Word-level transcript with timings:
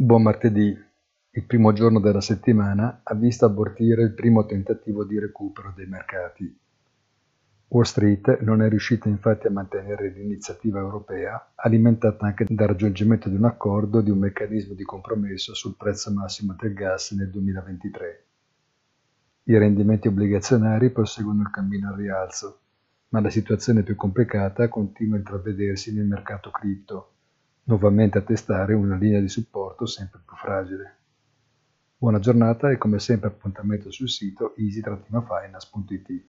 Buon 0.00 0.22
martedì, 0.22 0.80
il 1.30 1.42
primo 1.42 1.72
giorno 1.72 1.98
della 1.98 2.20
settimana 2.20 3.00
ha 3.02 3.14
visto 3.16 3.46
abortire 3.46 4.04
il 4.04 4.12
primo 4.12 4.46
tentativo 4.46 5.04
di 5.04 5.18
recupero 5.18 5.72
dei 5.74 5.86
mercati. 5.86 6.56
Wall 7.66 7.82
Street 7.82 8.42
non 8.42 8.62
è 8.62 8.68
riuscita 8.68 9.08
infatti 9.08 9.48
a 9.48 9.50
mantenere 9.50 10.10
l'iniziativa 10.10 10.78
europea, 10.78 11.50
alimentata 11.56 12.26
anche 12.26 12.46
dal 12.48 12.68
raggiungimento 12.68 13.28
di 13.28 13.34
un 13.34 13.46
accordo 13.46 14.00
di 14.00 14.10
un 14.10 14.18
meccanismo 14.18 14.74
di 14.74 14.84
compromesso 14.84 15.52
sul 15.52 15.74
prezzo 15.76 16.12
massimo 16.12 16.54
del 16.56 16.74
gas 16.74 17.10
nel 17.10 17.30
2023. 17.30 18.24
I 19.42 19.58
rendimenti 19.58 20.06
obbligazionari 20.06 20.90
proseguono 20.90 21.42
il 21.42 21.50
cammino 21.50 21.88
al 21.88 21.96
rialzo, 21.96 22.60
ma 23.08 23.20
la 23.20 23.30
situazione 23.30 23.82
più 23.82 23.96
complicata 23.96 24.68
continua 24.68 25.16
a 25.16 25.18
intravedersi 25.18 25.92
nel 25.92 26.06
mercato 26.06 26.52
cripto, 26.52 27.14
nuovamente 27.64 28.18
a 28.18 28.22
testare 28.22 28.74
una 28.74 28.96
linea 28.96 29.20
di 29.20 29.28
supporto 29.28 29.67
sempre 29.86 30.20
più 30.24 30.36
fragile. 30.36 30.96
Buona 31.96 32.18
giornata 32.18 32.70
e 32.70 32.78
come 32.78 32.98
sempre 32.98 33.28
appuntamento 33.28 33.90
sul 33.90 34.08
sito 34.08 34.54
easy-finance.it. 34.56 36.26